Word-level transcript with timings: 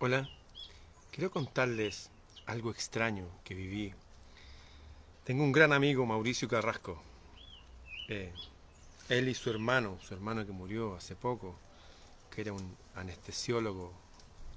Hola, 0.00 0.28
quiero 1.10 1.32
contarles 1.32 2.08
algo 2.46 2.70
extraño 2.70 3.26
que 3.42 3.56
viví. 3.56 3.92
Tengo 5.24 5.42
un 5.42 5.50
gran 5.50 5.72
amigo, 5.72 6.06
Mauricio 6.06 6.46
Carrasco. 6.46 7.02
Eh, 8.06 8.32
él 9.08 9.28
y 9.28 9.34
su 9.34 9.50
hermano, 9.50 9.98
su 10.00 10.14
hermano 10.14 10.46
que 10.46 10.52
murió 10.52 10.94
hace 10.94 11.16
poco, 11.16 11.56
que 12.30 12.42
era 12.42 12.52
un 12.52 12.76
anestesiólogo 12.94 13.92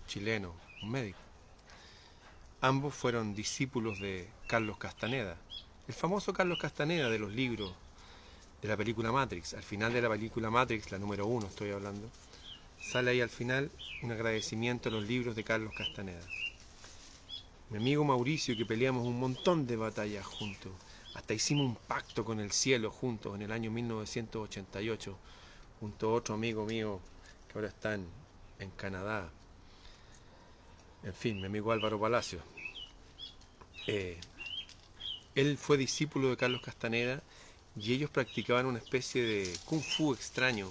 chileno, 0.06 0.54
un 0.84 0.92
médico. 0.92 1.18
Ambos 2.62 2.94
fueron 2.94 3.34
discípulos 3.34 4.00
de 4.00 4.30
Carlos 4.46 4.78
Castaneda, 4.78 5.38
el 5.88 5.96
famoso 5.96 6.34
Carlos 6.34 6.60
Castaneda 6.60 7.10
de 7.10 7.18
los 7.18 7.34
libros 7.34 7.74
de 8.62 8.68
la 8.68 8.78
película 8.78 9.12
Matrix. 9.12 9.56
Al 9.56 9.64
final 9.64 9.92
de 9.92 10.04
la 10.04 10.10
película 10.10 10.52
Matrix, 10.52 10.92
la 10.92 11.00
número 11.00 11.26
uno 11.26 11.48
estoy 11.48 11.72
hablando, 11.72 12.12
sale 12.82 13.12
ahí 13.12 13.22
al 13.22 13.30
final 13.30 13.72
un 14.02 14.12
agradecimiento 14.12 14.90
a 14.90 14.92
los 14.92 15.08
libros 15.08 15.36
de 15.36 15.44
Carlos 15.44 15.74
Castaneda. 15.76 16.22
Mi 17.70 17.78
amigo 17.78 18.04
Mauricio, 18.04 18.58
que 18.58 18.66
peleamos 18.66 19.08
un 19.08 19.20
montón 19.20 19.66
de 19.68 19.78
batallas 19.78 20.26
juntos, 20.26 20.74
hasta 21.14 21.34
hicimos 21.34 21.68
un 21.68 21.76
pacto 21.76 22.26
con 22.26 22.40
el 22.40 22.52
cielo 22.52 22.92
juntos 22.92 23.36
en 23.36 23.44
el 23.44 23.52
año 23.52 23.72
1988, 23.72 25.18
junto 25.80 26.10
a 26.10 26.14
otro 26.14 26.36
amigo 26.36 26.66
mío 26.66 27.00
que 27.48 27.58
ahora 27.58 27.70
está 27.70 27.94
en, 27.94 28.08
Canadá. 28.78 29.30
En 31.04 31.14
fin, 31.14 31.40
mi 31.40 31.48
amigo 31.48 31.72
Álvaro 31.72 32.00
Palacio. 32.00 32.40
Eh, 33.88 34.20
él 35.34 35.58
fue 35.58 35.78
discípulo 35.78 36.30
de 36.30 36.38
Carlos 36.38 36.62
Castaneda 36.62 37.24
y 37.76 37.94
ellos 37.94 38.12
practicaban 38.12 38.68
una 38.68 38.78
especie 38.78 39.24
de 39.24 39.58
kung 39.66 39.82
fu 39.82 40.14
extraño 40.14 40.70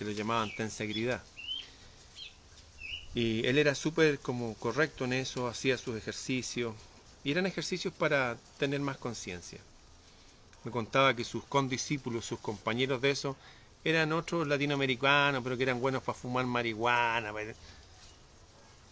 que 0.00 0.06
lo 0.06 0.12
llamaban 0.12 0.50
tensegridad. 0.56 1.22
Y 3.14 3.46
él 3.46 3.58
era 3.58 3.74
súper 3.74 4.18
como 4.18 4.54
correcto 4.54 5.04
en 5.04 5.12
eso, 5.12 5.46
hacía 5.46 5.76
sus 5.76 5.94
ejercicios, 5.94 6.74
y 7.22 7.32
eran 7.32 7.44
ejercicios 7.44 7.92
para 7.92 8.38
tener 8.58 8.80
más 8.80 8.96
conciencia. 8.96 9.60
Me 10.64 10.70
contaba 10.70 11.14
que 11.14 11.22
sus 11.22 11.44
condiscípulos, 11.44 12.24
sus 12.24 12.38
compañeros 12.38 13.02
de 13.02 13.10
eso, 13.10 13.36
eran 13.84 14.12
otros 14.12 14.48
latinoamericanos, 14.48 15.44
pero 15.44 15.58
que 15.58 15.64
eran 15.64 15.82
buenos 15.82 16.02
para 16.02 16.16
fumar 16.16 16.46
marihuana. 16.46 17.30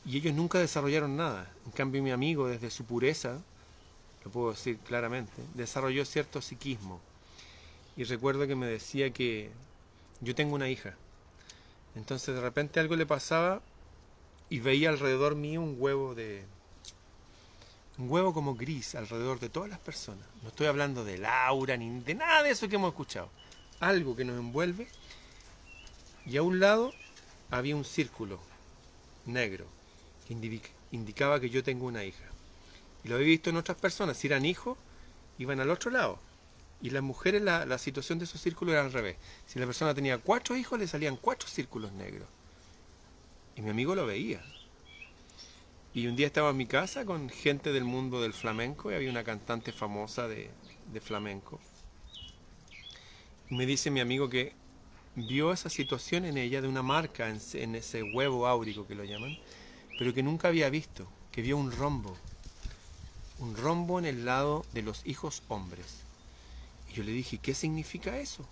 Y 0.04 0.18
ellos 0.18 0.34
nunca 0.34 0.58
desarrollaron 0.58 1.16
nada. 1.16 1.50
En 1.64 1.72
cambio, 1.72 2.02
mi 2.02 2.10
amigo, 2.10 2.48
desde 2.48 2.68
su 2.68 2.84
pureza, 2.84 3.38
lo 4.26 4.30
puedo 4.30 4.50
decir 4.50 4.76
claramente, 4.80 5.32
desarrolló 5.54 6.04
cierto 6.04 6.42
psiquismo. 6.42 7.00
Y 7.96 8.04
recuerdo 8.04 8.46
que 8.46 8.54
me 8.54 8.66
decía 8.66 9.10
que 9.10 9.50
yo 10.20 10.34
tengo 10.34 10.54
una 10.54 10.68
hija. 10.68 10.94
Entonces 11.94 12.34
de 12.34 12.40
repente 12.40 12.80
algo 12.80 12.96
le 12.96 13.06
pasaba 13.06 13.60
y 14.48 14.60
veía 14.60 14.88
alrededor 14.88 15.34
mío 15.34 15.60
un 15.60 15.76
huevo 15.78 16.14
de... 16.14 16.44
Un 17.98 18.10
huevo 18.10 18.32
como 18.32 18.54
gris 18.54 18.94
alrededor 18.94 19.40
de 19.40 19.48
todas 19.48 19.68
las 19.68 19.80
personas. 19.80 20.24
No 20.42 20.50
estoy 20.50 20.68
hablando 20.68 21.04
de 21.04 21.18
Laura 21.18 21.76
ni 21.76 22.00
de 22.00 22.14
nada 22.14 22.44
de 22.44 22.50
eso 22.50 22.68
que 22.68 22.76
hemos 22.76 22.90
escuchado. 22.90 23.28
Algo 23.80 24.14
que 24.14 24.24
nos 24.24 24.38
envuelve. 24.38 24.86
Y 26.24 26.36
a 26.36 26.42
un 26.42 26.60
lado 26.60 26.92
había 27.50 27.74
un 27.74 27.84
círculo 27.84 28.38
negro 29.26 29.66
que 30.26 30.34
indicaba 30.92 31.40
que 31.40 31.50
yo 31.50 31.64
tengo 31.64 31.86
una 31.86 32.04
hija. 32.04 32.24
Y 33.02 33.08
lo 33.08 33.18
he 33.18 33.24
visto 33.24 33.50
en 33.50 33.56
otras 33.56 33.78
personas. 33.78 34.16
Si 34.16 34.28
eran 34.28 34.44
hijos, 34.44 34.78
iban 35.38 35.58
al 35.58 35.70
otro 35.70 35.90
lado. 35.90 36.20
Y 36.80 36.90
las 36.90 37.02
mujeres, 37.02 37.42
la, 37.42 37.78
situación 37.78 38.18
de 38.18 38.24
esos 38.24 38.40
círculos 38.40 38.72
era 38.72 38.84
al 38.84 38.92
revés. 38.92 39.16
Si 39.46 39.58
la 39.58 39.66
persona 39.66 39.94
tenía 39.94 40.18
cuatro 40.18 40.56
hijos, 40.56 40.78
le 40.78 40.86
salían 40.86 41.16
cuatro 41.16 41.48
círculos 41.48 41.92
negros. 41.92 42.28
Y 43.56 43.62
mi 43.62 43.70
amigo 43.70 43.96
lo 43.96 44.06
veía. 44.06 44.40
Y 45.92 46.06
un 46.06 46.14
día 46.14 46.28
estaba 46.28 46.50
en 46.50 46.56
mi 46.56 46.66
casa 46.66 47.04
con 47.04 47.28
gente 47.30 47.72
del 47.72 47.82
mundo 47.82 48.22
del 48.22 48.32
flamenco 48.32 48.92
y 48.92 48.94
había 48.94 49.10
una 49.10 49.24
cantante 49.24 49.72
famosa 49.72 50.28
de, 50.28 50.50
flamenco. 51.00 51.58
Me 53.50 53.66
dice 53.66 53.90
mi 53.90 54.00
amigo 54.00 54.28
que 54.28 54.52
vio 55.16 55.52
esa 55.52 55.70
situación 55.70 56.24
en 56.24 56.36
ella 56.36 56.60
de 56.62 56.68
una 56.68 56.82
marca 56.82 57.28
en, 57.28 57.40
en 57.54 57.74
ese 57.74 58.04
huevo 58.04 58.46
áurico 58.46 58.86
que 58.86 58.94
lo 58.94 59.02
llaman, 59.02 59.36
pero 59.98 60.14
que 60.14 60.22
nunca 60.22 60.48
había 60.48 60.70
visto, 60.70 61.08
que 61.32 61.42
vio 61.42 61.56
un 61.56 61.72
rombo. 61.72 62.16
Un 63.40 63.56
rombo 63.56 63.98
en 63.98 64.04
el 64.04 64.24
lado 64.24 64.64
de 64.72 64.82
los 64.82 65.04
hijos 65.04 65.42
hombres 65.48 66.07
yo 66.98 67.04
le 67.04 67.12
dije, 67.12 67.38
¿qué 67.38 67.54
significa 67.54 68.18
eso? 68.18 68.44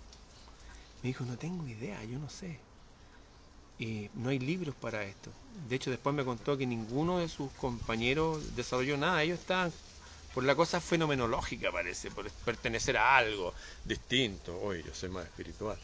Me 1.03 1.09
dijo, 1.09 1.25
no 1.25 1.37
tengo 1.37 1.67
idea, 1.67 2.01
yo 2.05 2.17
no 2.17 2.29
sé. 2.29 2.57
Y 3.77 4.09
no 4.13 4.29
hay 4.29 4.39
libros 4.39 4.73
para 4.73 5.03
esto. 5.03 5.31
De 5.67 5.75
hecho, 5.75 5.89
después 5.89 6.15
me 6.15 6.23
contó 6.23 6.57
que 6.57 6.65
ninguno 6.65 7.19
de 7.19 7.27
sus 7.27 7.51
compañeros 7.51 8.55
desarrolló 8.55 8.95
nada. 8.95 9.21
Ellos 9.21 9.37
estaban 9.37 9.73
por 10.33 10.45
la 10.45 10.55
cosa 10.55 10.79
fenomenológica, 10.79 11.73
parece, 11.73 12.09
por 12.09 12.31
pertenecer 12.31 12.95
a 12.95 13.17
algo 13.17 13.53
distinto. 13.83 14.57
Oye, 14.61 14.81
yo 14.81 14.95
soy 14.95 15.09
más 15.09 15.25
espiritual. 15.25 15.77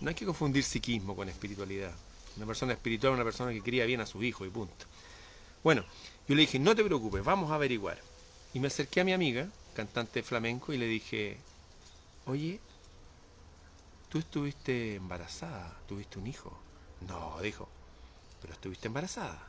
No 0.00 0.10
hay 0.10 0.14
que 0.14 0.26
confundir 0.26 0.62
psiquismo 0.62 1.16
con 1.16 1.28
espiritualidad. 1.28 1.92
Una 2.36 2.46
persona 2.46 2.72
espiritual 2.72 3.14
es 3.14 3.16
una 3.16 3.24
persona 3.24 3.52
que 3.52 3.62
cría 3.62 3.84
bien 3.84 4.00
a 4.00 4.06
su 4.06 4.22
hijo 4.22 4.46
y 4.46 4.48
punto. 4.48 4.86
Bueno, 5.64 5.84
yo 6.28 6.36
le 6.36 6.42
dije, 6.42 6.60
no 6.60 6.76
te 6.76 6.84
preocupes, 6.84 7.24
vamos 7.24 7.50
a 7.50 7.56
averiguar. 7.56 7.98
Y 8.54 8.60
me 8.60 8.68
acerqué 8.68 9.00
a 9.00 9.04
mi 9.04 9.12
amiga, 9.12 9.48
cantante 9.74 10.22
flamenco, 10.22 10.72
y 10.72 10.78
le 10.78 10.86
dije, 10.86 11.38
oye, 12.30 12.60
tú 14.08 14.18
estuviste 14.18 14.96
embarazada, 14.96 15.76
tuviste 15.86 16.18
un 16.18 16.26
hijo. 16.26 16.56
No, 17.06 17.40
dijo, 17.40 17.68
pero 18.40 18.52
estuviste 18.52 18.88
embarazada. 18.88 19.46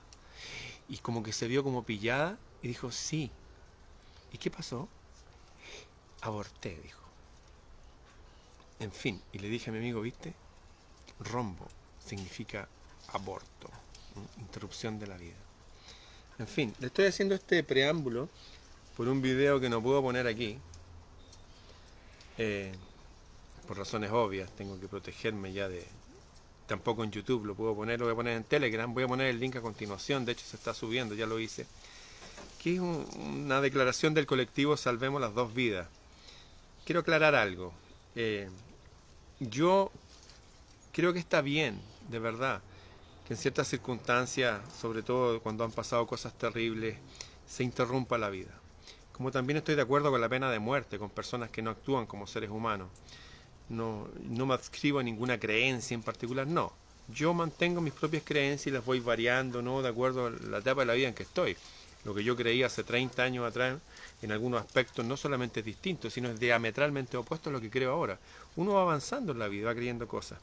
Y 0.89 0.97
como 0.97 1.23
que 1.23 1.33
se 1.33 1.47
vio 1.47 1.63
como 1.63 1.83
pillada 1.83 2.37
y 2.61 2.67
dijo, 2.67 2.91
sí. 2.91 3.31
¿Y 4.33 4.37
qué 4.37 4.51
pasó? 4.51 4.87
Aborté, 6.21 6.79
dijo. 6.81 7.01
En 8.79 8.91
fin, 8.91 9.21
y 9.31 9.39
le 9.39 9.49
dije 9.49 9.69
a 9.69 9.73
mi 9.73 9.79
amigo, 9.79 10.01
¿viste? 10.01 10.33
Rombo 11.19 11.67
significa 12.03 12.67
aborto, 13.09 13.69
interrupción 14.39 14.99
de 14.99 15.07
la 15.07 15.17
vida. 15.17 15.37
En 16.39 16.47
fin, 16.47 16.73
le 16.79 16.87
estoy 16.87 17.05
haciendo 17.05 17.35
este 17.35 17.63
preámbulo 17.63 18.29
por 18.97 19.07
un 19.07 19.21
video 19.21 19.59
que 19.59 19.69
no 19.69 19.81
puedo 19.83 20.01
poner 20.01 20.25
aquí, 20.25 20.57
eh, 22.43 22.71
por 23.67 23.77
razones 23.77 24.09
obvias, 24.09 24.49
tengo 24.55 24.79
que 24.79 24.87
protegerme 24.87 25.53
ya 25.53 25.69
de... 25.69 25.85
Tampoco 26.65 27.03
en 27.03 27.11
YouTube 27.11 27.45
lo 27.45 27.53
puedo 27.53 27.75
poner, 27.75 27.99
lo 27.99 28.05
voy 28.05 28.13
a 28.13 28.15
poner 28.15 28.35
en 28.35 28.43
Telegram, 28.43 28.91
voy 28.91 29.03
a 29.03 29.07
poner 29.07 29.27
el 29.27 29.39
link 29.39 29.57
a 29.57 29.61
continuación, 29.61 30.25
de 30.25 30.31
hecho 30.31 30.45
se 30.45 30.55
está 30.55 30.73
subiendo, 30.73 31.13
ya 31.13 31.27
lo 31.27 31.39
hice. 31.39 31.67
Que 32.57 32.75
es 32.75 32.79
una 32.79 33.61
declaración 33.61 34.15
del 34.15 34.25
colectivo 34.25 34.75
Salvemos 34.75 35.21
las 35.21 35.35
dos 35.35 35.53
vidas. 35.53 35.87
Quiero 36.83 37.01
aclarar 37.01 37.35
algo. 37.35 37.73
Eh, 38.15 38.49
yo 39.39 39.91
creo 40.93 41.13
que 41.13 41.19
está 41.19 41.41
bien, 41.41 41.79
de 42.09 42.17
verdad, 42.17 42.61
que 43.27 43.35
en 43.35 43.39
ciertas 43.39 43.67
circunstancias, 43.67 44.61
sobre 44.79 45.03
todo 45.03 45.41
cuando 45.41 45.63
han 45.63 45.71
pasado 45.71 46.07
cosas 46.07 46.33
terribles, 46.33 46.97
se 47.47 47.63
interrumpa 47.63 48.17
la 48.17 48.31
vida 48.31 48.60
como 49.21 49.31
también 49.31 49.57
estoy 49.57 49.75
de 49.75 49.83
acuerdo 49.83 50.09
con 50.09 50.19
la 50.19 50.27
pena 50.27 50.49
de 50.49 50.57
muerte, 50.57 50.97
con 50.97 51.11
personas 51.11 51.51
que 51.51 51.61
no 51.61 51.69
actúan 51.69 52.07
como 52.07 52.25
seres 52.25 52.49
humanos. 52.49 52.89
No, 53.69 54.07
no 54.23 54.47
me 54.47 54.55
adscribo 54.55 54.97
a 54.97 55.03
ninguna 55.03 55.39
creencia 55.39 55.93
en 55.93 56.01
particular, 56.01 56.47
no. 56.47 56.73
Yo 57.07 57.31
mantengo 57.31 57.81
mis 57.81 57.93
propias 57.93 58.23
creencias 58.25 58.65
y 58.65 58.71
las 58.71 58.83
voy 58.83 58.99
variando, 58.99 59.61
¿no? 59.61 59.83
De 59.83 59.89
acuerdo 59.89 60.25
a 60.25 60.31
la 60.31 60.57
etapa 60.57 60.81
de 60.81 60.87
la 60.87 60.93
vida 60.93 61.07
en 61.07 61.13
que 61.13 61.21
estoy. 61.21 61.55
Lo 62.03 62.15
que 62.15 62.23
yo 62.23 62.35
creía 62.35 62.65
hace 62.65 62.83
30 62.83 63.21
años 63.21 63.47
atrás, 63.47 63.77
en 64.23 64.31
algunos 64.31 64.59
aspectos, 64.59 65.05
no 65.05 65.15
solamente 65.15 65.59
es 65.59 65.67
distinto, 65.67 66.09
sino 66.09 66.29
es 66.29 66.39
diametralmente 66.39 67.15
opuesto 67.15 67.51
a 67.51 67.53
lo 67.53 67.61
que 67.61 67.69
creo 67.69 67.91
ahora. 67.91 68.17
Uno 68.55 68.73
va 68.73 68.81
avanzando 68.81 69.33
en 69.33 69.37
la 69.37 69.49
vida, 69.49 69.67
va 69.67 69.75
creyendo 69.75 70.07
cosas. 70.07 70.39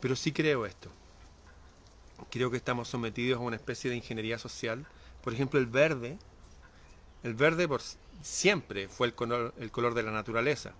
Pero 0.00 0.16
sí 0.16 0.32
creo 0.32 0.64
esto. 0.64 0.88
Creo 2.30 2.50
que 2.50 2.56
estamos 2.56 2.88
sometidos 2.88 3.38
a 3.38 3.44
una 3.44 3.56
especie 3.56 3.90
de 3.90 3.96
ingeniería 3.96 4.38
social. 4.38 4.86
Por 5.22 5.34
ejemplo, 5.34 5.60
el 5.60 5.66
verde 5.66 6.16
el 7.22 7.34
verde 7.34 7.68
por 7.68 7.80
siempre 8.22 8.88
fue 8.88 9.06
el 9.06 9.14
color, 9.14 9.54
el 9.58 9.70
color 9.70 9.94
de 9.94 10.02
la 10.02 10.10
naturaleza. 10.10 10.72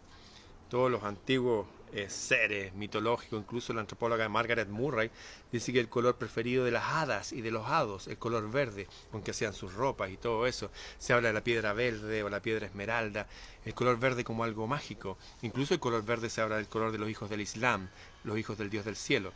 Todos 0.68 0.90
los 0.90 1.02
antiguos 1.02 1.66
eh, 1.94 2.08
seres 2.08 2.72
mitológicos, 2.72 3.38
incluso 3.38 3.74
la 3.74 3.82
antropóloga 3.82 4.26
Margaret 4.30 4.68
Murray, 4.68 5.10
dice 5.52 5.74
que 5.74 5.80
el 5.80 5.90
color 5.90 6.16
preferido 6.16 6.64
de 6.64 6.70
las 6.70 6.84
hadas 6.84 7.34
y 7.34 7.42
de 7.42 7.50
los 7.50 7.66
hados, 7.66 8.08
el 8.08 8.16
color 8.16 8.50
verde, 8.50 8.88
aunque 9.12 9.32
hacían 9.32 9.52
sus 9.52 9.74
ropas 9.74 10.10
y 10.10 10.16
todo 10.16 10.46
eso. 10.46 10.70
Se 10.98 11.12
habla 11.12 11.28
de 11.28 11.34
la 11.34 11.44
piedra 11.44 11.74
verde 11.74 12.22
o 12.22 12.30
la 12.30 12.40
piedra 12.40 12.66
esmeralda, 12.66 13.26
el 13.66 13.74
color 13.74 13.98
verde 13.98 14.24
como 14.24 14.42
algo 14.42 14.66
mágico. 14.66 15.18
Incluso 15.42 15.74
el 15.74 15.80
color 15.80 16.02
verde 16.02 16.30
se 16.30 16.40
habla 16.40 16.56
del 16.56 16.68
color 16.68 16.92
de 16.92 16.98
los 16.98 17.10
hijos 17.10 17.28
del 17.28 17.42
Islam, 17.42 17.90
los 18.24 18.38
hijos 18.38 18.56
del 18.56 18.70
Dios 18.70 18.86
del 18.86 18.96
cielo. 18.96 19.32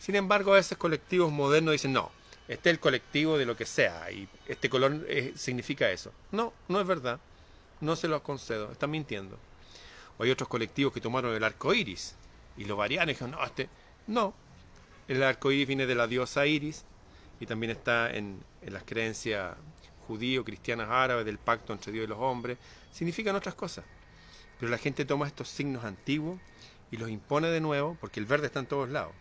Sin 0.00 0.16
embargo, 0.16 0.56
esos 0.56 0.78
colectivos 0.78 1.30
modernos 1.30 1.72
dicen 1.72 1.92
no, 1.92 2.10
este 2.50 2.68
es 2.68 2.74
el 2.74 2.80
colectivo 2.80 3.38
de 3.38 3.46
lo 3.46 3.56
que 3.56 3.64
sea 3.64 4.10
y 4.10 4.28
este 4.48 4.68
color 4.68 5.06
eh, 5.08 5.32
significa 5.36 5.88
eso. 5.88 6.12
No, 6.32 6.52
no 6.66 6.80
es 6.80 6.86
verdad. 6.86 7.20
No 7.80 7.94
se 7.94 8.08
lo 8.08 8.20
concedo, 8.24 8.72
están 8.72 8.90
mintiendo. 8.90 9.38
O 10.18 10.24
hay 10.24 10.32
otros 10.32 10.48
colectivos 10.48 10.92
que 10.92 11.00
tomaron 11.00 11.32
el 11.32 11.44
arco 11.44 11.72
iris 11.72 12.16
y 12.56 12.64
lo 12.64 12.74
variaron 12.74 13.08
y 13.08 13.12
dijeron, 13.12 13.30
no, 13.30 13.44
este. 13.44 13.68
No, 14.08 14.34
el 15.06 15.22
arco 15.22 15.52
iris 15.52 15.68
viene 15.68 15.86
de 15.86 15.94
la 15.94 16.08
diosa 16.08 16.44
Iris 16.44 16.84
y 17.38 17.46
también 17.46 17.70
está 17.70 18.10
en, 18.10 18.42
en 18.62 18.72
las 18.72 18.82
creencias 18.82 19.56
judío, 20.08 20.44
cristianas 20.44 20.88
árabes 20.90 21.24
del 21.24 21.38
pacto 21.38 21.72
entre 21.72 21.92
Dios 21.92 22.06
y 22.06 22.08
los 22.08 22.18
hombres, 22.18 22.58
significan 22.90 23.36
otras 23.36 23.54
cosas. 23.54 23.84
Pero 24.58 24.72
la 24.72 24.78
gente 24.78 25.04
toma 25.04 25.28
estos 25.28 25.48
signos 25.48 25.84
antiguos 25.84 26.40
y 26.90 26.96
los 26.96 27.10
impone 27.10 27.46
de 27.46 27.60
nuevo, 27.60 27.96
porque 28.00 28.18
el 28.18 28.26
verde 28.26 28.48
está 28.48 28.58
en 28.58 28.66
todos 28.66 28.88
lados, 28.88 29.12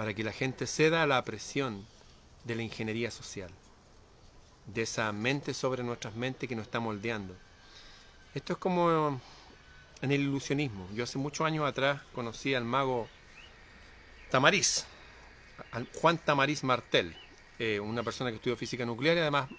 para 0.00 0.14
que 0.14 0.24
la 0.24 0.32
gente 0.32 0.66
ceda 0.66 1.02
a 1.02 1.06
la 1.06 1.22
presión 1.26 1.84
de 2.44 2.54
la 2.54 2.62
ingeniería 2.62 3.10
social, 3.10 3.50
de 4.64 4.80
esa 4.80 5.12
mente 5.12 5.52
sobre 5.52 5.82
nuestras 5.82 6.14
mentes 6.14 6.48
que 6.48 6.56
nos 6.56 6.64
está 6.64 6.80
moldeando. 6.80 7.36
Esto 8.34 8.54
es 8.54 8.58
como 8.58 9.20
en 10.00 10.10
el 10.10 10.22
ilusionismo. 10.22 10.88
Yo 10.94 11.04
hace 11.04 11.18
muchos 11.18 11.46
años 11.46 11.68
atrás 11.68 12.00
conocí 12.14 12.54
al 12.54 12.64
mago 12.64 13.08
Tamariz, 14.30 14.86
Juan 16.00 16.16
Tamariz 16.16 16.64
Martel, 16.64 17.14
eh, 17.58 17.78
una 17.78 18.02
persona 18.02 18.30
que 18.30 18.36
estudió 18.36 18.56
física 18.56 18.86
nuclear 18.86 19.18
y 19.18 19.20
además 19.20 19.50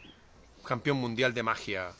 campeón 0.66 0.98
mundial 0.98 1.36
de 1.36 1.44
magia 1.44 1.92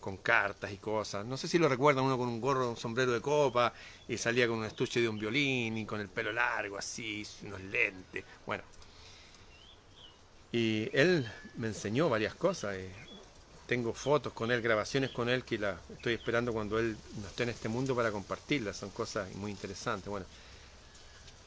con 0.00 0.16
cartas 0.16 0.72
y 0.72 0.78
cosas. 0.78 1.24
No 1.26 1.36
sé 1.36 1.46
si 1.46 1.58
lo 1.58 1.68
recuerdan 1.68 2.04
uno 2.04 2.18
con 2.18 2.28
un 2.28 2.40
gorro, 2.40 2.70
un 2.70 2.76
sombrero 2.76 3.12
de 3.12 3.20
copa 3.20 3.72
y 4.08 4.16
salía 4.16 4.48
con 4.48 4.58
un 4.58 4.64
estuche 4.64 5.00
de 5.00 5.08
un 5.08 5.18
violín 5.18 5.76
y 5.76 5.86
con 5.86 6.00
el 6.00 6.08
pelo 6.08 6.32
largo 6.32 6.78
así, 6.78 7.26
unos 7.44 7.60
lentes. 7.60 8.24
Bueno. 8.46 8.64
Y 10.52 10.90
él 10.92 11.30
me 11.56 11.68
enseñó 11.68 12.08
varias 12.08 12.34
cosas. 12.34 12.74
Eh. 12.74 12.90
Tengo 13.66 13.92
fotos 13.92 14.32
con 14.32 14.50
él, 14.50 14.60
grabaciones 14.60 15.10
con 15.10 15.28
él 15.28 15.44
que 15.44 15.58
la 15.58 15.78
estoy 15.92 16.14
esperando 16.14 16.52
cuando 16.52 16.78
él 16.80 16.96
no 17.20 17.28
esté 17.28 17.44
en 17.44 17.50
este 17.50 17.68
mundo 17.68 17.94
para 17.94 18.10
compartirlas. 18.10 18.76
Son 18.76 18.90
cosas 18.90 19.32
muy 19.36 19.50
interesantes. 19.50 20.08
Bueno. 20.08 20.26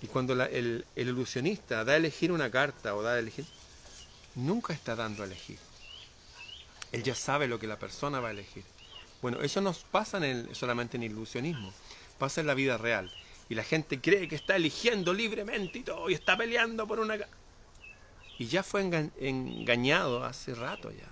Y 0.02 0.08
cuando 0.08 0.34
el, 0.34 0.86
el 0.96 1.08
ilusionista 1.08 1.84
da 1.84 1.94
a 1.94 1.98
elegir 1.98 2.32
una 2.32 2.50
carta 2.50 2.96
o 2.96 3.02
da 3.02 3.14
a 3.14 3.20
elegir, 3.20 3.46
nunca 4.36 4.74
está 4.74 4.96
dando 4.96 5.24
a 5.24 5.26
elegir 5.26 5.58
él 6.94 7.04
ya 7.04 7.16
sabe 7.16 7.48
lo 7.48 7.60
que 7.60 7.68
la 7.68 7.80
persona 7.80 8.20
va 8.20 8.30
a 8.30 8.32
elegir. 8.32 8.64
Bueno, 9.22 9.42
eso 9.42 9.62
no 9.62 9.76
pasa 9.92 10.26
en 10.26 10.54
solamente 10.54 10.96
en 10.96 11.04
ilusionismo, 11.04 11.74
pasa 12.20 12.40
en 12.40 12.48
la 12.48 12.54
vida 12.54 12.78
real. 12.78 13.12
Y 13.50 13.56
la 13.56 13.64
gente 13.64 14.00
cree 14.00 14.28
que 14.28 14.36
está 14.36 14.56
eligiendo 14.56 15.12
libremente 15.12 15.80
y 15.80 15.84
todo, 15.84 16.10
y 16.10 16.14
está 16.14 16.38
peleando 16.38 16.88
por 16.88 17.00
una... 17.00 17.18
Y 18.38 18.46
ya 18.46 18.64
fue 18.64 18.82
engañado 19.18 20.24
hace 20.24 20.54
rato 20.54 20.92
ya. 20.92 21.10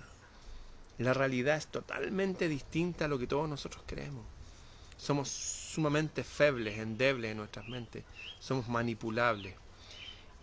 La 0.98 1.14
realidad 1.14 1.56
es 1.56 1.66
totalmente 1.66 2.48
distinta 2.48 3.06
a 3.06 3.08
lo 3.08 3.18
que 3.18 3.26
todos 3.26 3.48
nosotros 3.48 3.82
creemos. 3.86 4.24
Somos 4.96 5.28
sumamente 5.28 6.22
febles, 6.22 6.78
endebles 6.78 7.32
en 7.32 7.38
nuestras 7.38 7.66
mentes. 7.66 8.04
Somos 8.38 8.68
manipulables. 8.68 9.56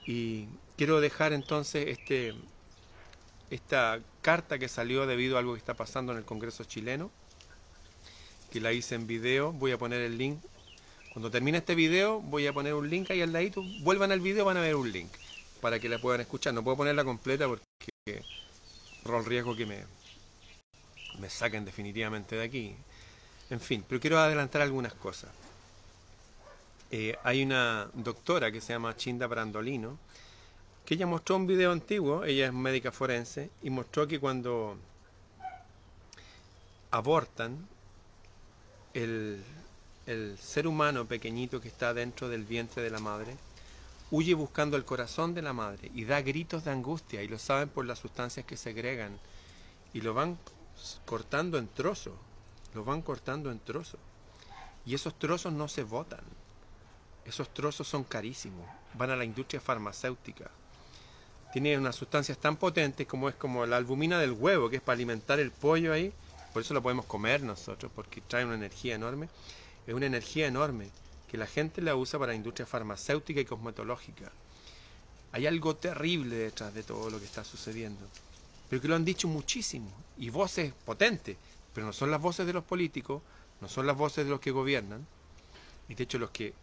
Y 0.06 0.47
quiero 0.75 1.00
dejar 1.00 1.31
entonces 1.31 1.88
este, 1.88 2.33
esta 3.50 4.01
carta 4.21 4.60
que 4.60 4.68
salió 4.68 5.06
debido 5.06 5.36
a 5.36 5.39
algo 5.39 5.54
que 5.54 5.60
está 5.60 5.74
pasando 5.74 6.12
en 6.12 6.18
el 6.18 6.25
Congreso 6.25 6.63
chileno, 6.63 7.12
que 8.51 8.60
la 8.60 8.74
hice 8.74 8.95
en 8.95 9.07
video, 9.07 9.51
voy 9.54 9.71
a 9.71 9.77
poner 9.77 10.01
el 10.01 10.18
link. 10.18 10.39
Cuando 11.13 11.31
termine 11.31 11.60
este 11.60 11.75
video 11.75 12.21
voy 12.21 12.48
a 12.48 12.54
poner 12.54 12.74
un 12.74 12.89
link 12.89 13.10
ahí 13.12 13.21
al 13.21 13.33
ladito, 13.33 13.63
vuelvan 13.81 14.12
al 14.12 14.19
video 14.19 14.45
van 14.45 14.57
a 14.57 14.62
ver 14.62 14.75
un 14.75 14.92
link 14.92 15.10
para 15.62 15.80
que 15.80 15.89
la 15.89 16.00
puedan 16.00 16.21
escuchar. 16.21 16.54
No 16.54 16.63
puedo 16.63 16.77
ponerla 16.77 17.04
completa 17.04 17.48
porque 17.48 18.24
el 19.06 19.25
riesgo 19.25 19.56
que 19.56 19.66
me, 19.66 19.83
me 21.19 21.30
saquen 21.30 21.65
definitivamente 21.65 22.36
de 22.36 22.44
aquí. 22.44 22.75
En 23.50 23.60
fin, 23.60 23.83
pero 23.88 24.00
quiero 24.00 24.19
adelantar 24.19 24.62
algunas 24.62 24.94
cosas. 24.94 25.31
Eh, 26.92 27.15
hay 27.24 27.44
una 27.44 27.89
doctora 27.94 28.51
que 28.51 28.62
se 28.62 28.74
llama 28.74 28.95
Chinda 28.95 29.27
Brandolino, 29.27 29.98
que 30.89 30.95
ella 30.95 31.06
mostró 31.06 31.36
un 31.36 31.45
video 31.45 31.71
antiguo, 31.71 32.24
ella 32.24 32.47
es 32.47 32.51
médica 32.51 32.91
forense, 32.91 33.51
y 33.62 33.69
mostró 33.69 34.07
que 34.07 34.19
cuando 34.19 34.75
abortan, 36.89 37.68
el, 38.95 39.44
el 40.07 40.36
ser 40.39 40.65
humano 40.65 41.06
pequeñito 41.06 41.62
que 41.62 41.68
está 41.68 41.94
dentro 41.94 42.27
del 42.27 42.44
vientre 42.44 42.81
de 42.81 42.89
la 42.89 42.97
madre, 42.97 43.38
huye 44.09 44.33
buscando 44.33 44.77
el 44.77 44.83
corazón 44.83 45.36
de 45.36 45.44
la 45.44 45.53
madre 45.53 45.91
y 45.94 46.06
da 46.06 46.24
gritos 46.24 46.63
de 46.63 46.71
angustia, 46.71 47.21
y 47.21 47.27
lo 47.27 47.38
saben 47.38 47.69
por 47.69 47.86
las 47.86 48.00
sustancias 48.00 48.47
que 48.47 48.57
segregan, 48.57 49.19
y 49.94 50.01
lo 50.01 50.15
van 50.15 50.39
cortando 51.06 51.59
en 51.59 51.68
trozos, 51.68 52.15
lo 52.74 52.83
van 52.83 53.03
cortando 53.03 53.51
en 53.51 53.59
trozos. 53.59 54.00
Y 54.88 54.95
esos 54.95 55.13
trozos 55.19 55.53
no 55.53 55.68
se 55.68 55.83
botan, 55.83 56.24
esos 57.25 57.53
trozos 57.53 57.88
son 57.88 58.03
carísimos, 58.03 58.68
van 58.95 59.12
a 59.12 59.15
la 59.15 59.24
industria 59.24 59.62
farmacéutica 59.62 60.50
tiene 61.51 61.78
unas 61.78 61.96
sustancias 61.96 62.38
tan 62.38 62.57
potentes 62.57 63.07
como 63.07 63.30
es 63.30 63.36
como 63.36 63.66
la 63.66 63.78
albumina 63.78 64.19
del 64.19 64.31
huevo, 64.31 64.69
que 64.69 64.78
es 64.78 64.81
para 64.81 64.96
alimentar 64.96 65.40
el 65.40 65.51
pollo 65.51 65.94
ahí, 65.94 66.13
por 66.54 66.62
eso 66.62 66.74
lo 66.74 66.81
podemos 66.81 67.06
comer 67.06 67.44
nosotros, 67.44 67.92
porque 67.94 68.22
trae 68.22 68.46
una 68.46 68.56
energía 68.56 68.96
enorme. 68.96 69.30
Es 69.86 69.94
una 69.94 70.07
energía 70.07 70.48
enorme 70.48 70.90
que 71.30 71.38
la 71.38 71.48
gente 71.48 71.81
la 71.81 71.96
usa 71.96 72.19
para 72.19 72.31
la 72.31 72.36
industria 72.36 72.66
farmacéutica 72.66 73.40
y 73.40 73.46
cosmetológica. 73.46 74.31
Hay 75.31 75.46
algo 75.46 75.75
terrible 75.75 76.36
detrás 76.36 76.74
de 76.74 76.84
todo 76.84 77.10
lo 77.10 77.19
que 77.19 77.25
está 77.25 77.44
sucediendo, 77.44 78.01
pero 78.68 78.81
que 78.81 78.88
lo 78.88 78.96
han 78.96 79.06
dicho 79.06 79.28
muchísimo, 79.28 79.92
y 80.18 80.31
voces 80.31 80.74
potentes, 80.86 81.38
pero 81.74 81.86
no 81.86 81.94
son 81.94 82.10
las 82.10 82.19
voces 82.19 82.48
de 82.48 82.54
los 82.54 82.63
políticos, 82.63 83.22
no 83.62 83.69
son 83.69 83.86
las 83.86 83.96
voces 83.96 84.25
de 84.25 84.31
los 84.31 84.40
que 84.40 84.51
gobiernan, 84.51 85.06
y 85.88 85.94
de 85.94 86.04
hecho 86.04 86.18
los 86.18 86.31
que 86.31 86.54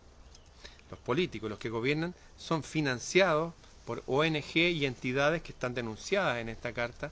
los 0.90 0.98
políticos, 1.00 1.48
los 1.48 1.58
que 1.58 1.68
gobiernan, 1.68 2.14
son 2.36 2.62
financiados 2.62 3.54
por 3.86 4.02
ONG 4.06 4.56
y 4.56 4.84
entidades 4.84 5.42
que 5.42 5.52
están 5.52 5.72
denunciadas 5.74 6.38
en 6.38 6.48
esta 6.48 6.72
carta, 6.72 7.10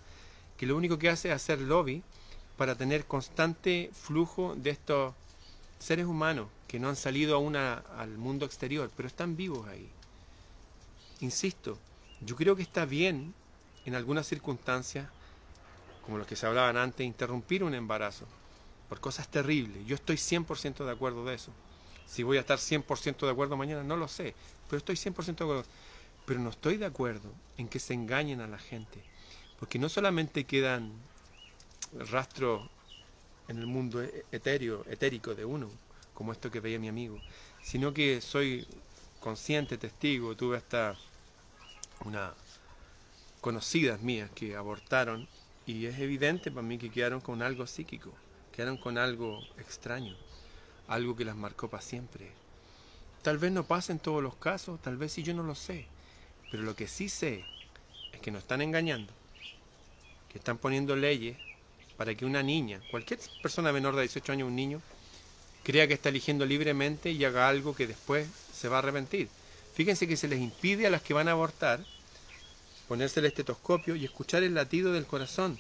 que 0.59 0.67
lo 0.67 0.77
único 0.77 0.99
que 0.99 1.09
hace 1.09 1.29
es 1.29 1.35
hacer 1.35 1.61
lobby 1.61 2.03
para 2.57 2.75
tener 2.75 3.07
constante 3.07 3.91
flujo 3.93 4.55
de 4.57 4.71
estos 4.71 5.15
seres 5.79 6.07
humanos 6.07 6.49
que 6.69 6.79
no 6.79 6.89
han 6.89 6.97
salido 6.97 7.37
aún 7.37 7.57
al 7.57 8.19
mundo 8.19 8.45
exterior, 8.45 8.91
pero 8.97 9.07
están 9.07 9.37
vivos 9.37 9.67
ahí. 9.69 9.89
Insisto, 11.21 11.79
yo 12.21 12.37
creo 12.37 12.57
que 12.57 12.63
está 12.63 12.85
bien 12.85 13.33
en 13.85 13.95
algunas 13.95 14.27
circunstancias, 14.27 15.09
como 16.05 16.19
los 16.19 16.27
que 16.27 16.37
se 16.37 16.47
hablaban 16.47 16.77
antes, 16.77 17.07
interrumpir 17.07 17.63
un 17.63 17.75
embarazo 17.75 18.27
por 18.89 19.01
cosas 19.01 19.29
terribles. 19.29 19.87
Yo 19.87 19.95
estoy 19.95 20.17
100% 20.17 20.85
de 20.85 20.91
acuerdo 20.91 21.25
de 21.25 21.35
eso. 21.35 21.53
Si 22.07 22.23
voy 22.23 22.37
a 22.37 22.41
estar 22.41 22.59
100% 22.59 23.25
de 23.25 23.31
acuerdo 23.31 23.57
mañana, 23.57 23.83
no 23.83 23.97
lo 23.97 24.09
sé, 24.09 24.35
pero 24.69 24.79
estoy 24.79 24.97
100% 24.97 25.37
de 25.37 25.45
acuerdo. 25.45 25.65
Pero 26.27 26.41
no 26.41 26.51
estoy 26.51 26.77
de 26.77 26.87
acuerdo 26.87 27.33
en 27.59 27.69
que 27.69 27.79
se 27.79 27.95
engañen 27.95 28.41
a 28.41 28.47
la 28.47 28.59
gente, 28.59 29.01
porque 29.59 29.79
no 29.79 29.89
solamente 29.89 30.45
quedan 30.45 30.93
rastros 32.11 32.63
en 33.49 33.59
el 33.59 33.67
mundo 33.67 34.03
e-, 34.03 34.25
etéreo, 34.33 34.85
etérico 34.89 35.35
de 35.35 35.45
uno, 35.45 35.71
como 36.15 36.33
esto 36.33 36.51
que 36.51 36.61
veía 36.61 36.79
mi 36.79 36.89
amigo, 36.89 37.19
sino 37.63 37.93
que 37.93 38.21
soy 38.21 38.67
consciente, 39.21 39.79
testigo, 39.79 40.37
tuve 40.37 40.57
hasta 40.57 40.97
una 42.05 42.35
conocidas 43.41 44.01
mías 44.01 44.31
que 44.35 44.57
abortaron 44.57 45.29
y 45.67 45.87
es 45.87 45.99
evidente 45.99 46.51
para 46.51 46.67
mí 46.67 46.79
que 46.79 46.91
quedaron 46.91 47.21
con 47.21 47.43
algo 47.43 47.67
psíquico, 47.67 48.11
quedaron 48.53 48.79
con 48.79 48.97
algo 48.97 49.43
extraño, 49.59 50.17
algo 50.89 51.15
que 51.15 51.25
las 51.25 51.37
marcó 51.37 51.69
para 51.69 51.83
siempre. 51.83 52.31
Tal 53.23 53.39
vez 53.39 53.53
no 53.53 53.65
pase 53.65 53.93
en 53.93 53.99
todos 53.99 54.23
los 54.23 54.37
casos, 54.37 54.81
tal 54.81 54.97
vez 54.97 55.13
si 55.13 55.23
yo 55.23 55.35
no 55.35 55.43
lo 55.43 55.55
sé, 55.55 55.87
pero 56.55 56.63
lo 56.63 56.77
que 56.77 56.87
sí 56.87 57.09
sé 57.09 57.45
es 58.13 58.21
que 58.21 58.31
nos 58.31 58.43
están 58.43 58.63
engañando, 58.63 59.13
que 60.31 60.39
están 60.39 60.57
poniendo 60.57 60.95
leyes 60.95 61.37
para 61.97 62.15
que 62.15 62.25
una 62.25 62.45
niña, 62.45 62.81
cualquier 62.93 63.19
persona 63.43 63.73
menor 63.73 63.97
de 63.97 64.03
18 64.03 64.31
años, 64.31 64.47
un 64.47 64.55
niño, 64.55 64.81
crea 65.65 65.89
que 65.89 65.95
está 65.95 66.11
eligiendo 66.11 66.47
libremente 66.47 67.11
y 67.11 67.25
haga 67.25 67.49
algo 67.49 67.75
que 67.75 67.89
después 67.89 68.29
se 68.53 68.69
va 68.69 68.77
a 68.77 68.79
arrepentir. 68.79 69.29
Fíjense 69.75 70.07
que 70.07 70.17
se 70.17 70.29
les 70.29 70.39
impide 70.39 70.87
a 70.87 70.91
las 70.91 71.03
que 71.03 71.13
van 71.13 71.27
a 71.27 71.33
abortar 71.33 71.85
ponerse 72.87 73.19
el 73.19 73.27
estetoscopio 73.27 73.97
y 73.97 74.05
escuchar 74.05 74.45
el 74.45 74.55
latido 74.55 74.93
del 74.93 75.07
corazón, 75.07 75.59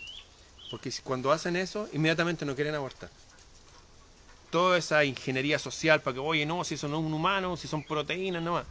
porque 0.71 0.93
cuando 1.03 1.33
hacen 1.33 1.57
eso, 1.57 1.89
inmediatamente 1.93 2.45
no 2.45 2.55
quieren 2.55 2.77
abortar. 2.77 3.11
Toda 4.51 4.79
esa 4.79 5.05
ingeniería 5.05 5.59
social 5.59 6.03
para 6.03 6.15
que, 6.15 6.21
oye, 6.21 6.47
no, 6.47 6.63
si 6.63 6.77
son 6.77 6.95
un 6.95 7.13
humano, 7.13 7.57
si 7.57 7.67
son 7.67 7.83
proteínas, 7.83 8.41
no 8.41 8.53
más 8.53 8.67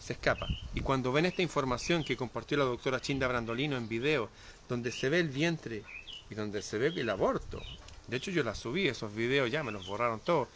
se 0.00 0.14
escapa. 0.14 0.48
Y 0.74 0.80
cuando 0.80 1.12
ven 1.12 1.26
esta 1.26 1.42
información 1.42 2.02
que 2.02 2.16
compartió 2.16 2.56
la 2.56 2.64
doctora 2.64 3.00
Chinda 3.00 3.28
Brandolino 3.28 3.76
en 3.76 3.88
video, 3.88 4.30
donde 4.68 4.90
se 4.90 5.08
ve 5.08 5.20
el 5.20 5.28
vientre 5.28 5.84
y 6.30 6.34
donde 6.34 6.62
se 6.62 6.78
ve 6.78 6.88
el 6.88 7.10
aborto, 7.10 7.60
de 8.08 8.16
hecho 8.16 8.30
yo 8.30 8.42
la 8.42 8.54
subí, 8.54 8.88
esos 8.88 9.14
videos 9.14 9.50
ya 9.50 9.62
me 9.62 9.70
los 9.70 9.86
borraron 9.86 10.20
todos, 10.20 10.48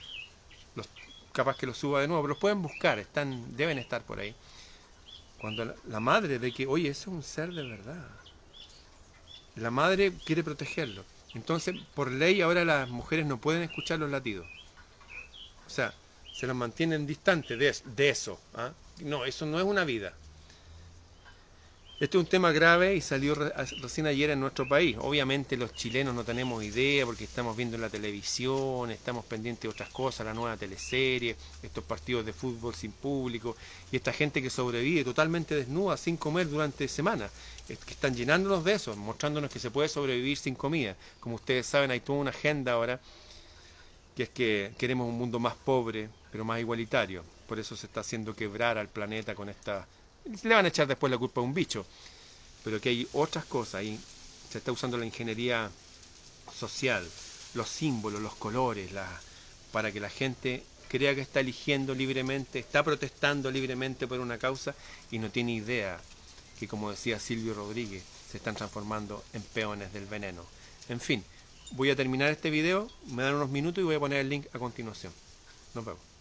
los, 0.74 0.88
capaz 1.32 1.56
que 1.56 1.66
los 1.66 1.76
suba 1.76 2.00
de 2.00 2.08
nuevo, 2.08 2.22
pero 2.22 2.34
los 2.34 2.40
pueden 2.40 2.62
buscar, 2.62 2.98
están, 2.98 3.56
deben 3.56 3.78
estar 3.78 4.02
por 4.02 4.18
ahí. 4.18 4.34
Cuando 5.40 5.76
la, 5.86 6.00
madre 6.00 6.38
ve 6.38 6.52
que, 6.52 6.66
oye, 6.66 6.88
ese 6.88 7.02
es 7.02 7.06
un 7.08 7.22
ser 7.22 7.52
de 7.52 7.62
verdad, 7.62 8.08
la 9.56 9.70
madre 9.70 10.12
quiere 10.24 10.42
protegerlo. 10.42 11.04
Entonces, 11.34 11.76
por 11.94 12.10
ley 12.10 12.40
ahora 12.40 12.64
las 12.64 12.88
mujeres 12.88 13.26
no 13.26 13.38
pueden 13.38 13.62
escuchar 13.62 13.98
los 13.98 14.10
latidos. 14.10 14.46
O 15.66 15.70
sea, 15.70 15.92
se 16.35 16.49
los 16.49 16.57
mantienen 16.57 17.07
distantes 17.07 17.59
de, 17.59 17.75
de 17.95 18.09
eso. 18.09 18.38
¿ah? 18.55 18.73
No, 19.00 19.25
eso 19.25 19.47
no 19.47 19.59
es 19.59 19.64
una 19.64 19.85
vida. 19.85 20.12
Este 22.00 22.19
es 22.19 22.25
un 22.25 22.29
tema 22.29 22.50
grave 22.50 22.97
y 22.97 23.00
salió 23.00 23.37
recién 23.37 24.09
ayer 24.09 24.31
en 24.31 24.41
nuestro 24.41 24.69
país. 24.69 24.97
Obviamente 24.99 25.57
los 25.57 25.73
chilenos 25.73 26.12
no 26.12 26.25
tenemos 26.25 26.62
idea 26.64 27.07
porque 27.07 27.23
estamos 27.23 27.57
viendo 27.57 27.76
en 27.76 27.83
la 27.83 27.88
televisión, 27.88 28.91
estamos 28.91 29.25
pendientes 29.25 29.62
de 29.62 29.69
otras 29.69 29.91
cosas, 29.91 30.26
la 30.26 30.35
nueva 30.35 30.57
teleserie, 30.57 31.37
estos 31.62 31.85
partidos 31.85 32.26
de 32.26 32.33
fútbol 32.33 32.75
sin 32.75 32.91
público 32.91 33.57
y 33.93 33.97
esta 33.97 34.12
gente 34.12 34.43
que 34.43 34.50
sobrevive 34.50 35.05
totalmente 35.05 35.55
desnuda, 35.55 35.97
sin 35.97 36.17
comer 36.17 36.49
durante 36.50 36.88
semanas, 36.88 37.31
que 37.69 37.75
están 37.75 38.17
llenándonos 38.17 38.64
de 38.64 38.73
eso, 38.73 38.97
mostrándonos 38.97 39.53
que 39.53 39.61
se 39.61 39.71
puede 39.71 39.88
sobrevivir 39.88 40.37
sin 40.37 40.57
comida. 40.57 40.97
Como 41.21 41.37
ustedes 41.37 41.64
saben, 41.64 41.93
hay 41.93 42.00
toda 42.00 42.19
una 42.19 42.31
agenda 42.31 42.73
ahora 42.73 43.00
que 44.17 44.25
es 44.25 44.29
que 44.29 44.73
queremos 44.79 45.09
un 45.09 45.17
mundo 45.17 45.38
más 45.38 45.55
pobre, 45.55 46.09
pero 46.35 46.45
más 46.45 46.59
igualitario. 46.59 47.23
Por 47.47 47.61
eso 47.61 47.76
se 47.76 47.87
está 47.87 48.00
haciendo 48.00 48.35
quebrar 48.35 48.76
al 48.76 48.88
planeta 48.88 49.37
con 49.37 49.49
esta 49.49 49.87
le 50.43 50.53
van 50.53 50.64
a 50.64 50.69
echar 50.69 50.88
después 50.88 51.09
la 51.09 51.17
culpa 51.17 51.41
a 51.41 51.45
un 51.45 51.55
bicho, 51.55 51.87
pero 52.64 52.81
que 52.81 52.88
hay 52.88 53.07
otras 53.12 53.45
cosas, 53.45 53.76
ahí 53.76 54.00
se 54.50 54.59
está 54.59 54.73
usando 54.73 54.99
la 54.99 55.07
ingeniería 55.07 55.71
social, 56.53 57.09
los 57.55 57.69
símbolos, 57.69 58.21
los 58.21 58.35
colores, 58.35 58.91
para 59.71 59.93
que 59.93 60.00
la 60.00 60.11
gente 60.11 60.64
crea 60.88 61.14
que 61.14 61.21
está 61.21 61.38
eligiendo 61.38 61.95
libremente, 61.95 62.59
está 62.59 62.83
protestando 62.83 63.49
libremente 63.53 64.09
por 64.09 64.19
una 64.19 64.37
causa 64.37 64.75
y 65.12 65.21
no 65.21 65.31
tiene 65.31 65.53
idea 65.53 66.00
que, 66.59 66.67
como 66.67 66.91
decía 66.91 67.21
Silvio 67.21 67.55
Rodríguez, 67.55 68.03
se 68.29 68.38
están 68.38 68.57
transformando 68.57 69.23
en 69.35 69.43
peones 69.43 69.93
del 69.93 70.07
veneno. 70.07 70.43
En 70.88 70.99
fin, 70.99 71.23
voy 71.71 71.91
a 71.91 71.97
terminar 71.97 72.33
este 72.33 72.50
video, 72.50 72.91
me 73.07 73.23
dan 73.23 73.37
unos 73.37 73.50
minutos 73.50 73.83
y 73.83 73.85
voy 73.85 73.95
a 73.95 74.00
poner 74.00 74.19
el 74.19 74.31
link 74.31 74.47
a 74.53 74.59
continuación. 74.59 75.12
Nos 75.75 75.85
vemos. 75.85 76.13